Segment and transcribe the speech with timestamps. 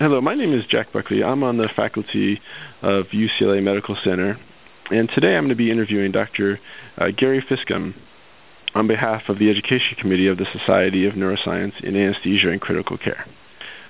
[0.00, 1.22] Hello, my name is Jack Buckley.
[1.22, 2.40] I'm on the faculty
[2.80, 4.40] of UCLA Medical Center,
[4.90, 6.58] and today I'm going to be interviewing Dr.
[6.96, 7.92] Uh, Gary Fiskum
[8.74, 12.96] on behalf of the Education Committee of the Society of Neuroscience in Anesthesia and Critical
[12.96, 13.26] Care.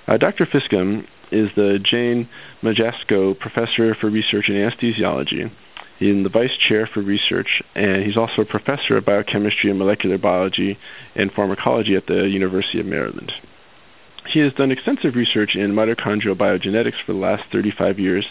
[0.05, 0.45] Uh, Dr.
[0.45, 2.27] Fiskum is the Jane
[2.61, 5.49] Matjasko Professor for Research in Anesthesiology.
[5.97, 10.17] He's the Vice Chair for Research, and he's also a Professor of Biochemistry and Molecular
[10.17, 10.77] Biology
[11.15, 13.31] and Pharmacology at the University of Maryland.
[14.27, 18.25] He has done extensive research in mitochondrial bioenergetics for the last 35 years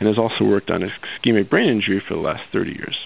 [0.00, 2.96] and has also worked on ischemic brain injury for the last 30 years.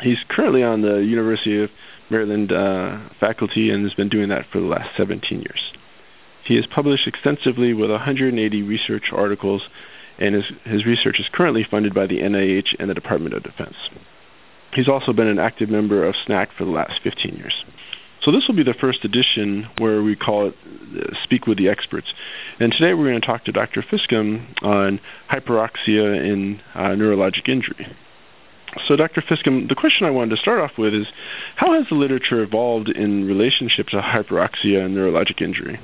[0.00, 1.70] He's currently on the University of
[2.10, 5.72] Maryland uh, faculty and has been doing that for the last 17 years.
[6.44, 9.62] He has published extensively with 180 research articles,
[10.18, 13.76] and his, his research is currently funded by the NIH and the Department of Defense.
[14.72, 17.64] He's also been an active member of SNACC for the last 15 years.
[18.28, 21.70] So this will be the first edition where we call it uh, Speak with the
[21.70, 22.12] Experts.
[22.60, 23.80] And today we're going to talk to Dr.
[23.80, 25.00] Fiskum on
[25.32, 27.86] hyperoxia in uh, neurologic injury.
[28.86, 29.22] So, Dr.
[29.22, 31.06] Fiskum, the question I wanted to start off with is
[31.56, 35.80] how has the literature evolved in relationship to hyperoxia and neurologic injury?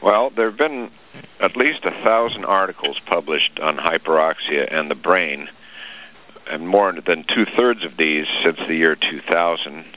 [0.00, 0.92] Well, there have been
[1.40, 5.48] at least a thousand articles published on hyperoxia and the brain,
[6.48, 9.95] and more than two thirds of these since the year 2000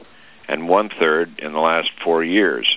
[0.49, 2.67] and one third in the last four years.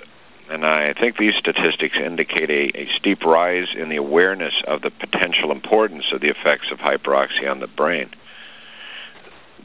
[0.51, 4.91] And I think these statistics indicate a, a, steep rise in the awareness of the
[4.91, 8.11] potential importance of the effects of hyperoxia on the brain.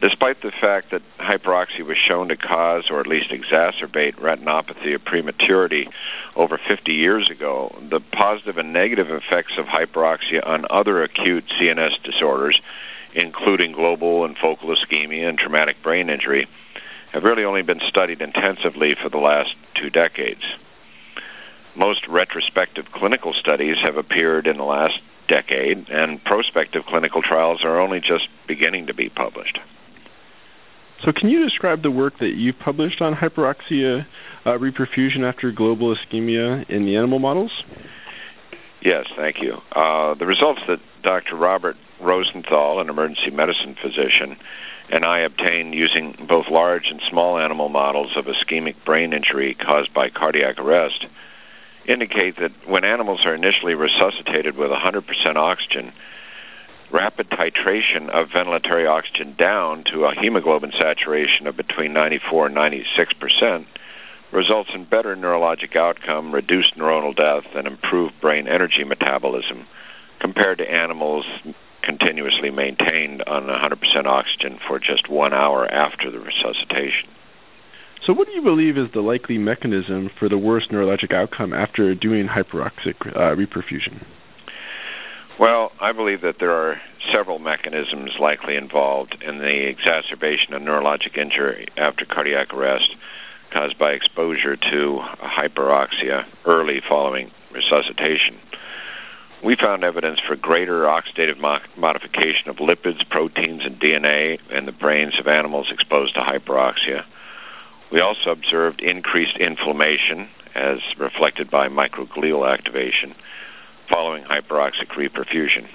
[0.00, 5.04] Despite the fact that hyperoxia was shown to cause or at least exacerbate retinopathy of
[5.04, 5.88] prematurity
[6.36, 12.02] over 50 years ago, the positive and negative effects of hyperoxia on other acute CNS
[12.04, 12.58] disorders,
[13.12, 16.48] including global and focal ischemia and traumatic brain injury,
[17.18, 20.42] have really only been studied intensively for the last two decades.
[21.74, 27.80] Most retrospective clinical studies have appeared in the last decade, and prospective clinical trials are
[27.80, 29.58] only just beginning to be published.
[31.04, 34.06] So, can you describe the work that you've published on hyperoxia
[34.44, 37.52] uh, reperfusion after global ischemia in the animal models?
[38.80, 39.60] Yes, thank you.
[39.72, 41.36] Uh, the results that Dr.
[41.36, 44.36] Robert Rosenthal, an emergency medicine physician,
[44.90, 49.92] and I obtained using both large and small animal models of ischemic brain injury caused
[49.92, 51.06] by cardiac arrest
[51.86, 55.92] indicate that when animals are initially resuscitated with 100% oxygen,
[56.92, 63.12] rapid titration of ventilatory oxygen down to a hemoglobin saturation of between 94 and 96
[63.14, 63.66] percent
[64.32, 69.66] results in better neurologic outcome, reduced neuronal death, and improved brain energy metabolism
[70.20, 71.24] compared to animals
[71.82, 77.08] continuously maintained on 100% oxygen for just one hour after the resuscitation.
[78.04, 81.94] So, what do you believe is the likely mechanism for the worst neurologic outcome after
[81.94, 84.04] doing hyperoxic uh, reperfusion?
[85.38, 86.80] Well, I believe that there are
[87.12, 92.90] several mechanisms likely involved in the exacerbation of neurologic injury after cardiac arrest
[93.52, 98.38] caused by exposure to hyperoxia early following resuscitation
[99.44, 104.72] we found evidence for greater oxidative mo- modification of lipids, proteins, and DNA in the
[104.72, 107.04] brains of animals exposed to hyperoxia.
[107.92, 113.14] We also observed increased inflammation, as reflected by microglial activation,
[113.88, 115.68] following hyperoxic reperfusion.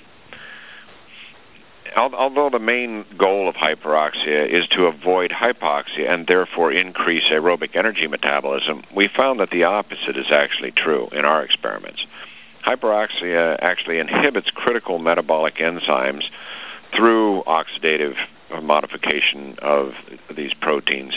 [1.96, 8.08] Although the main goal of hyperoxia is to avoid hypoxia and therefore increase aerobic energy
[8.08, 12.06] metabolism, we found that the opposite is actually true in our experiments
[12.66, 16.24] hyperoxia actually inhibits critical metabolic enzymes
[16.96, 18.16] through oxidative
[18.62, 19.94] modification of
[20.36, 21.14] these proteins.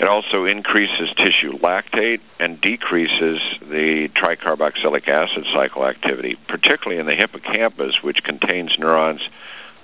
[0.00, 7.14] It also increases tissue lactate and decreases the tricarboxylic acid cycle activity, particularly in the
[7.14, 9.20] hippocampus, which contains neurons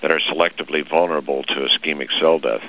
[0.04, 2.60] that are selectively vulnerable to ischemic cell death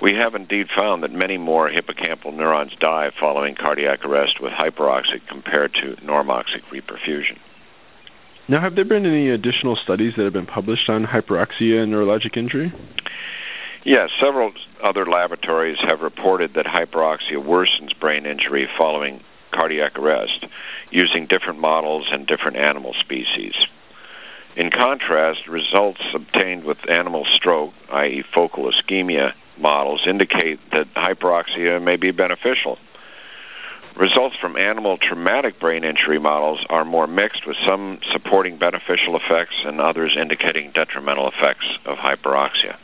[0.00, 5.26] we have indeed found that many more hippocampal neurons die following cardiac arrest with hyperoxic
[5.28, 7.38] compared to normoxic reperfusion.
[8.48, 12.36] Now, have there been any additional studies that have been published on hyperoxia and neurologic
[12.36, 12.72] injury?
[13.84, 14.52] Yes, several
[14.82, 19.22] other laboratories have reported that hyperoxia worsens brain injury following
[19.52, 20.46] cardiac arrest
[20.90, 23.54] using different models and different animal species.
[24.56, 31.96] In contrast, results obtained with animal stroke, i.e., focal ischemia, models indicate that hyperoxia may
[31.96, 32.78] be beneficial.
[33.96, 39.54] Results from animal traumatic brain injury models are more mixed, with some supporting beneficial effects
[39.64, 42.76] and others indicating detrimental effects of hyperoxia.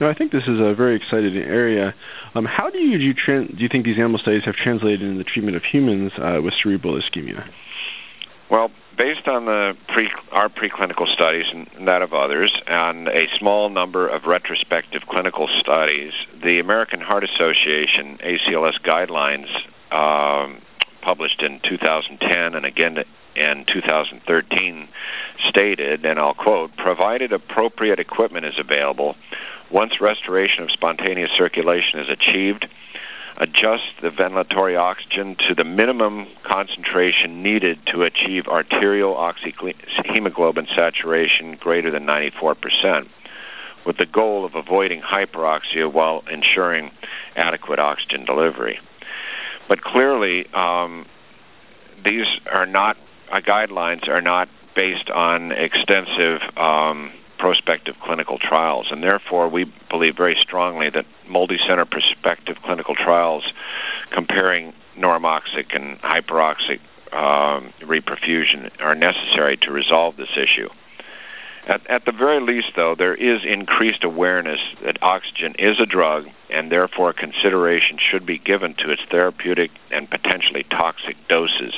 [0.00, 1.94] Now, I think this is a very exciting area.
[2.34, 5.18] Um, how do you do you, do you think these animal studies have translated in
[5.18, 7.48] the treatment of humans uh, with cerebral ischemia?
[8.50, 13.68] Well, based on the pre, our preclinical studies and that of others, and a small
[13.68, 16.12] number of retrospective clinical studies,
[16.42, 19.48] the American Heart Association ACLS guidelines
[19.92, 20.62] um,
[21.02, 23.04] published in 2010 and again
[23.36, 24.88] in 2013
[25.48, 29.14] stated, and I'll quote, provided appropriate equipment is available,
[29.70, 32.66] once restoration of spontaneous circulation is achieved,
[33.36, 41.90] adjust the ventilatory oxygen to the minimum concentration needed to achieve arterial oxyhemoglobin saturation greater
[41.90, 43.08] than 94%,
[43.86, 46.90] with the goal of avoiding hyperoxia while ensuring
[47.36, 48.78] adequate oxygen delivery.
[49.68, 51.06] But clearly, um,
[52.04, 52.96] these are not
[53.30, 60.16] uh, guidelines are not based on extensive um, prospective clinical trials, and therefore we believe
[60.16, 63.44] very strongly that multi-center prospective clinical trials
[64.10, 66.80] comparing normoxic and hyperoxic
[67.12, 70.68] um, reperfusion are necessary to resolve this issue.
[71.66, 76.26] At, at, the very least, though, there is increased awareness that oxygen is a drug,
[76.50, 81.74] and therefore consideration should be given to its therapeutic and potentially toxic doses.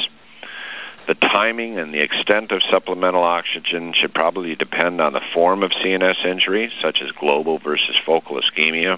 [1.11, 5.73] The timing and the extent of supplemental oxygen should probably depend on the form of
[5.73, 8.97] CNS injury, such as global versus focal ischemia,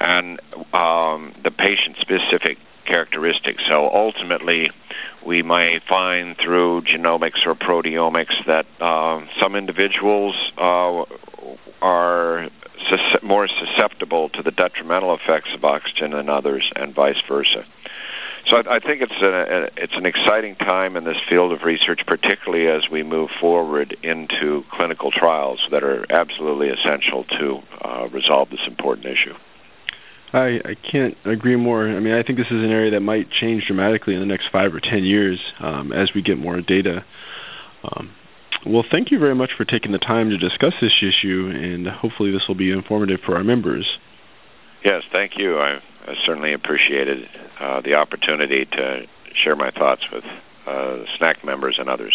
[0.00, 0.40] and
[0.74, 3.62] um, the patient-specific characteristics.
[3.68, 4.72] So ultimately,
[5.24, 11.04] we may find through genomics or proteomics that uh, some individuals uh,
[11.80, 12.48] are
[12.88, 17.64] sus- more susceptible to the detrimental effects of oxygen than others, and vice versa.
[18.46, 22.00] So I, I think it's a, it's an exciting time in this field of research,
[22.06, 28.50] particularly as we move forward into clinical trials that are absolutely essential to uh, resolve
[28.50, 29.34] this important issue.
[30.32, 31.88] I, I can't agree more.
[31.88, 34.48] I mean, I think this is an area that might change dramatically in the next
[34.52, 37.04] five or ten years um, as we get more data.
[37.82, 38.14] Um,
[38.64, 42.30] well, thank you very much for taking the time to discuss this issue, and hopefully
[42.30, 43.86] this will be informative for our members.
[44.84, 45.58] Yes, thank you.
[45.58, 47.28] I, I certainly appreciated
[47.58, 50.24] uh, the opportunity to share my thoughts with
[50.66, 52.14] uh, SNACC members and others.